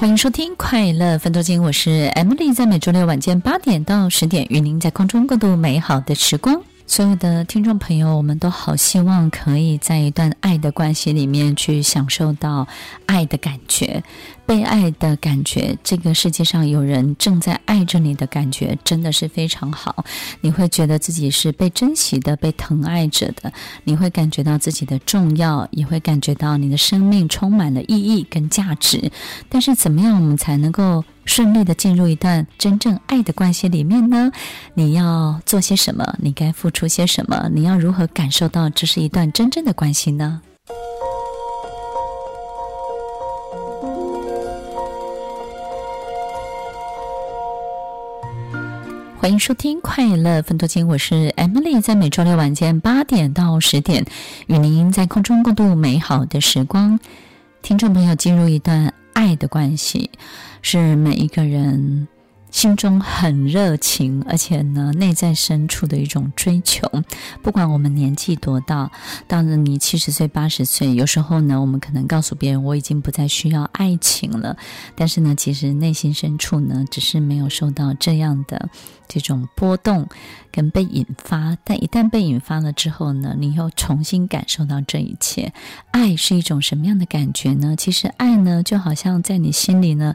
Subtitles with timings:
[0.00, 6.62] 欢迎收听《快乐分多金》，我是 Emily，在每周六晚间八点到十点，与您在空中共度美好的时光。
[6.90, 12.66] 所有的听众朋友，我们都好希望可以在一段爱的关系里面去享受到
[13.06, 14.02] 爱的感觉。
[14.44, 20.04] 被爱的感觉，这个世界上有人正在爱着你的感觉，真的是非常好。
[20.40, 23.52] 你会觉得自己是被珍惜的，被疼爱着的。
[23.84, 29.12] 你会感觉到自己的重要，也会感觉到你的生命充满了意义跟价值。
[29.48, 34.32] 但是，怎么样我们才能够顺利的进入一段真正爱的关系里面呢？
[34.74, 36.16] 你要做些什么？
[36.18, 37.48] 你该付出些什么？
[37.54, 40.42] 你要如何感受到这是一段真正的关系呢？
[49.20, 54.04] 欢迎收听《快乐分多金》，我是 Emily，在每周六晚间八点到十点，
[54.48, 56.98] 与您在空中共度美好的时光。
[57.62, 60.10] 听众朋友，进入一段爱的关系，
[60.62, 62.08] 是每一个人
[62.50, 66.88] 心中很热情，而且呢，内在深处的一种追求。
[67.42, 68.90] 不管我们年纪多大，
[69.28, 74.56] 到了你七十岁、八十岁，有时候呢，我们可能告诉别人我已经不再需要爱情了。
[74.94, 78.68] 但是呢，其实内心深处呢，只是没有受到这样的
[79.08, 80.08] 这种波动
[80.50, 81.56] 跟被引发。
[81.64, 85.52] 但一旦被引发了之后呢，你又重新感受到这一切。
[85.92, 87.76] 爱是一种什么样的感觉呢？
[87.76, 90.14] 其实爱呢，就好像在你心里呢。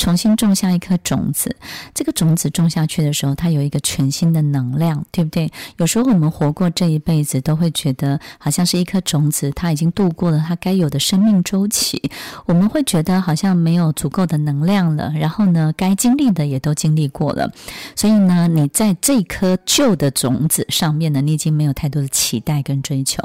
[0.00, 1.54] 重新种下一颗种子，
[1.92, 5.52] 这个种子种下去的时候，它有一个全新的能量，对不对？
[5.76, 12.10] 有时候我们活过这一辈子，都会觉得好像是一颗种子，它已经度过了它该有的生命周期。
[12.46, 17.52] 我们会觉得好像没有足够的能量了，然后呢，该经历的也都经历过了，
[17.94, 23.22] 所以呢，你在这颗旧的种子上面呢，你已经没有太多的期待跟追求。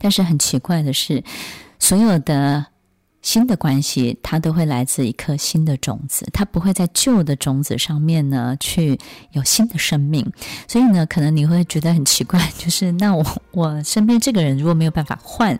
[0.00, 1.22] 但是很奇怪的是，
[1.78, 2.66] 所有的。
[3.26, 8.96] 新的关系，它都会来自一颗新的种子，它不会在旧的种子上面呢去
[9.32, 10.24] 有新的生命。
[10.68, 15.58] 所以呢，可能你会觉得很奇怪，就是那我我身边这个人如果没有办法换，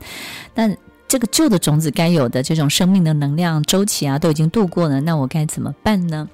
[0.54, 0.72] 那
[1.08, 6.28] 这个旧的种子该有的这种生命的能量周期啊，都已经度过了，那我该怎么办呢？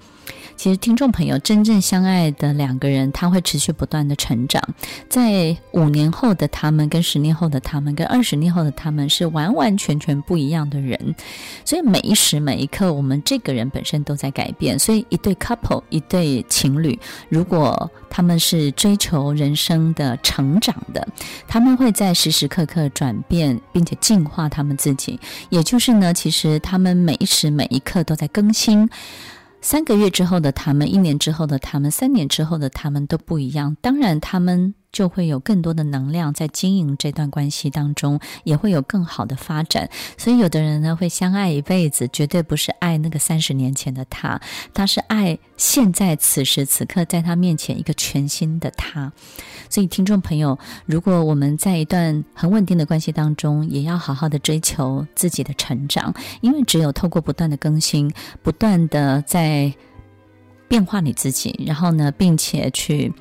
[0.63, 4.63] 其实，听众朋友，真正相爱的两个人，他会持续不断的成长。
[5.09, 11.17] 在五年后的他们，跟十年后的他们，跟二十年后的他们，是完完全全不一样的人。
[11.65, 14.79] 所以，每一时每一刻，我们这个人本身都在改变。
[14.79, 16.97] 所以，一对 couple，一对情侣，
[17.29, 21.05] 如果他们是追求人生的成长的，
[21.49, 25.19] 他们会在时时刻刻转变，并且进化他们自己。
[25.51, 28.89] 也就是呢，其实他们每一时每一刻都在更新。
[29.63, 33.77] 三个月之后的他们，一年之后的他们，三年之后的他们都不一样。
[33.81, 39.89] 当然，他们就会有更多的能量在经营这段关系当中，也会有更好的发展。
[40.19, 44.41] 所以，有的人呢会相爱一辈子，绝对不是爱那个三十年前的他，
[44.75, 49.13] 他是爱现在此时此刻在他面前一个全新的他。
[49.71, 59.73] 所以，听众朋友，如果我们在一段很稳定的关系当中，也要好好的追求自己的成长，因为只有透过不断的更新，不断的在
[60.73, 63.13] 变化你自己，然后呢，并且去，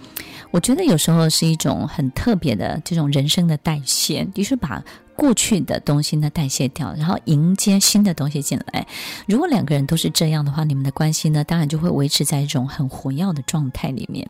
[0.52, 4.82] 我觉得有时候是一种很特别的这种人生的代谢，就是把
[5.18, 8.88] 过去的东西呢代谢掉，然后迎接新的东西进来。
[9.28, 14.26] 如果两个人都是这样的话，你们的关系呢，当然就会维持在一种很活跃的状态里面。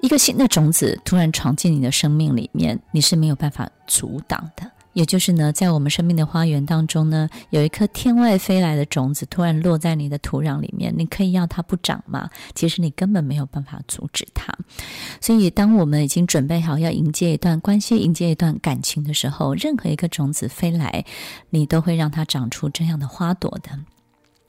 [0.00, 4.70] 一个新的种子突然闯进你的生命里面，你是没有办法阻挡的。
[4.92, 12.28] 也就是呢，在我们生命的花园当中呢，有一颗天外飞来的种子突然落在你的土壤里面，你可以要它不长吗？
[12.54, 14.52] 其实你根本没有办法阻止它。
[15.20, 21.04] 所以，当我们已经准备好要迎接一段关系、迎接一段感情的时候，任何一个种子飞来，
[21.50, 23.70] 你都会让它长出这样的花朵的。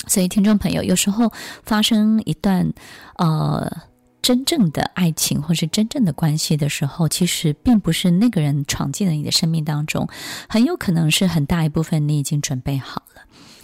[0.07, 1.31] 所以，听众朋友，有时候
[1.63, 2.73] 发生一段，
[3.17, 3.90] 呃。
[4.21, 10.07] 真正的爱情或是真正的关系的时候，其实并不是那个人闯进了你的生命当中，
[10.47, 13.23] 很有可能是很大一部分你已经准备好了，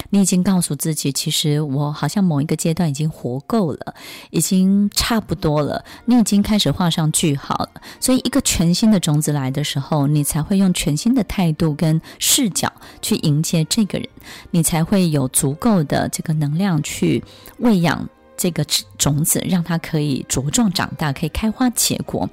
[0.10, 3.94] 你已经告诉自己，其实我好像某一个阶段已经活够了，
[4.32, 7.82] 已经差不多了，你已经开始画上句号了。
[8.00, 12.72] 所以，一个全新的种子来的时候，你才会用全新的态度跟视角
[13.02, 14.10] 去迎接这个人，
[14.50, 17.24] 你才会有足够的这个能量去
[17.60, 18.10] 喂养。
[18.38, 18.64] 这个
[18.98, 22.30] 种子让它可以茁壮长大，可以开花结果。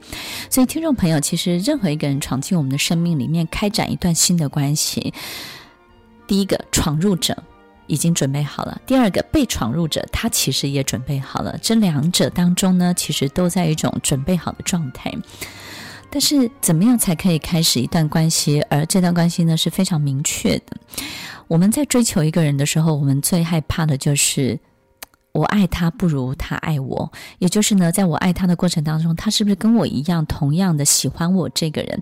[0.51, 5.15] 所以，听众朋友，其实任何一个人闯进我们的生命里面，开展一段新的关系，
[6.27, 7.43] 第一个闯入者
[7.87, 11.59] 已经准备好了，第二个被闯入者他其实也准备好了。
[11.63, 15.11] 这两者当中呢，其实都在一种准备好的状态。
[16.11, 18.61] 但是，怎么样才可以开始一段关系？
[18.69, 20.77] 而这段关系呢，是非常明确的。
[21.49, 24.61] 我们在追求一个人的时候，我们最害怕的就是。
[25.35, 32.01] 我爱他不如他爱我，也就是呢，在我爱他的过程当中，他是不是跟我一样，同样的喜欢我这个人？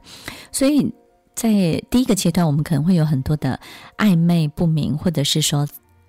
[0.52, 0.93] 所以
[1.34, 1.50] 在
[1.90, 3.58] 第一个阶段，我们可能会有很多的
[3.96, 5.67] 暧昧不明，或者是说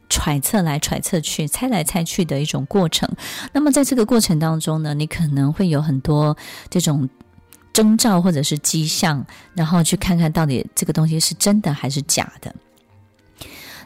[0.09, 3.09] 揣测来揣测去、猜来猜去的一种过程。
[3.53, 6.35] 那么在这个过程当中呢，你可能会有很多
[6.69, 7.07] 这种
[7.71, 12.53] 征兆或者是迹象，然后去看看到底这个东西是真的还是假的。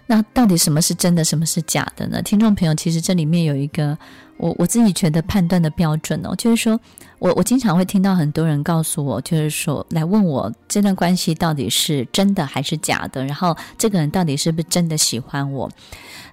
[0.09, 2.21] 那到底什么是真的，什么是假的呢？
[2.21, 3.97] 听众朋友，其实这里面有一个
[4.37, 6.79] 我我自己觉得判断的标准哦，就是说
[7.19, 15.69] 我我经常会听到很多人告诉我，就是说来问我这段关系到底是真的还是假的，然后这个人到底是不是真的喜欢我？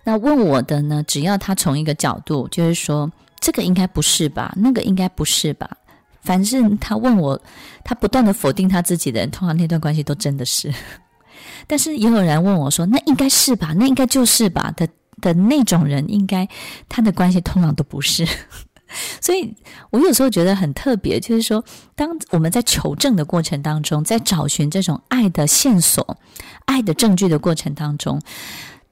[0.05, 3.11] 那问我的呢，只要他从一个角度，就是说
[3.41, 5.69] 这个应该不是吧，那个应该不是吧，
[6.21, 7.41] 反正他问我，
[7.83, 10.73] 他不断的否定他自己的人，通常那段关系都真的是。
[11.67, 13.75] 但是也有人问我说：“那应该是吧？
[13.77, 14.89] 那应该就是吧？”的
[15.21, 16.49] 的那种人，应该
[16.89, 18.27] 他的关系通常都不是。
[19.21, 19.53] 所以
[19.91, 21.65] 我有时候觉得很特别，就是说，
[21.97, 26.17] 当我们在求证的过程当中，在找寻这种爱的线索、
[26.67, 28.21] 爱的证据的过程当中，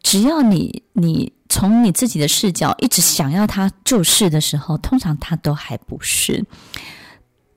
[0.02, 6.44] 只要你你从你自己的视角一直想要他就是的时候，通常他都还不是。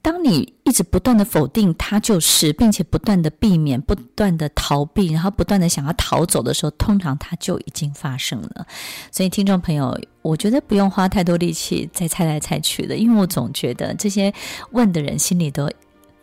[0.06, 8.68] 当你一直不断的否定他就是，并且不断的避免、不断的逃避，然后不断的想要逃走的时候，通常它就已经发生了。
[9.12, 14.32] 所以，听众朋友，我觉得不用花太多力气再猜来猜去的，因为我总觉得这些
[14.74, 15.68] 问的人心里都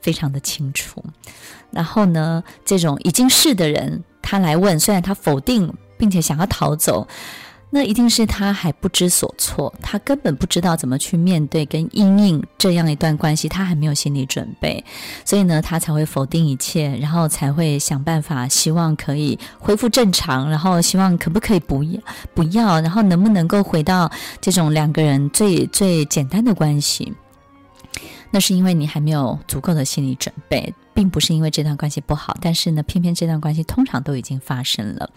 [0.00, 1.02] 非常的清楚。
[1.72, 7.08] 然后呢，这种已经是的人，他来问，虽然他否定并且想要逃走。
[7.74, 14.84] 那一定是他还不知所措，他根本不知道怎么去面对跟应应这样一段关系，他还没有心理准备，
[15.24, 21.98] 所以呢，他才会否定一切，然后才会想办法，希望可以恢复正常，然后希望可不可以不要
[22.34, 27.10] 不要，然后能不能够回到这种两个人最最简单的关系？
[28.30, 35.10] 那是因为你还没有足够的心理准备，并不是因为这段关系不好，但是呢，偏偏这段关系通常都已经发生了。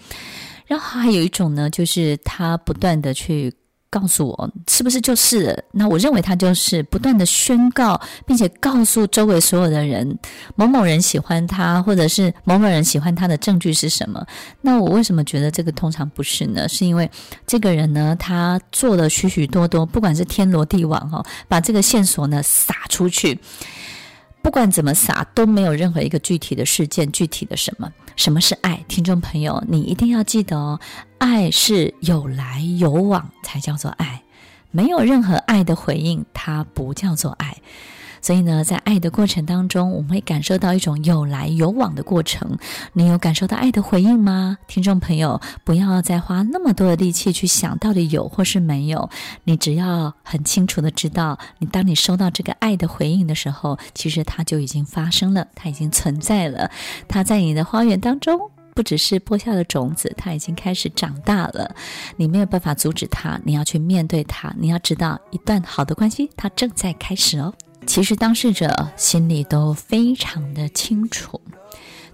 [0.68, 3.54] 然后还有一种呢，就是他不断的去
[3.90, 5.58] 告诉我，是不是就是？
[5.72, 10.18] 那我认为他就是不断的宣告，并且告诉周围所有的人，
[10.56, 14.26] 某某人喜欢他，或者是某某人喜欢他的证据是什么？
[14.60, 16.68] 那我为什么觉得这个通常不是呢？
[16.68, 17.10] 是因为
[17.48, 23.40] 这个人呢，他做了许许多多，不管是天罗地网哈，把这个线索呢撒出去。
[24.46, 27.92] 不管怎么撒，都没有任何一个具体的事件，具体的什么？
[28.16, 28.86] 什么是爱？
[28.88, 30.80] 听众朋友，你一定要记得哦，
[31.18, 34.22] 爱是有来有往才叫做爱，
[34.70, 37.58] 没有任何爱的回应，它不叫做爱。
[38.26, 42.58] 所以呢，在爱的过程当中，我们会感受到一种有来有往的过程。
[42.94, 44.58] 你有感受到爱的回应吗？
[44.66, 49.08] 听众朋友，不要再花那么多的力气去想到底有或是没有。
[49.44, 56.72] 你只要很清楚的知道，你当你收到这个爱的回应的时候，其实它就已经发生了，它已经存在了。
[57.08, 58.40] 它在你的花园当中，
[58.74, 61.76] 不只是播下了种子，它已经开始长大了。
[62.16, 64.52] 你没有办法阻止它，你要去面对它。
[64.58, 67.54] 你要知道，一段好的关系，它正在开始哦。
[67.88, 71.40] 其实当事者心里都非常的清楚，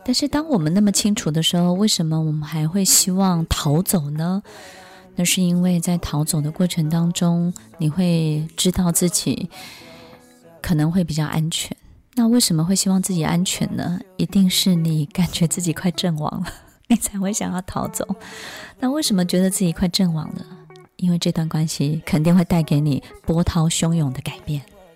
[0.06, 4.44] 但是当我们那么清楚的时候，为什么我们还会希望逃走呢？
[5.16, 9.50] 那是因为在逃走的过程当中，你会知道自己
[10.62, 11.76] 可能会比较安全。
[12.14, 14.00] 那为什么会希望自己安全呢？
[14.18, 16.48] 一定是你感觉自己快阵亡了，
[16.88, 18.08] 你才会想要逃走。
[18.80, 20.46] 那为什么觉得自己快阵亡了？
[20.98, 24.62] 因为这段关系肯定会带给你波涛汹涌的改变。